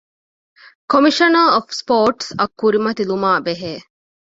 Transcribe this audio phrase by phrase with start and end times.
[0.91, 3.73] ކޮމިޝަނަރ އޮފް ސްޕޯޓްސްއަށް ކުރިމަތިލުމާ ބެހޭ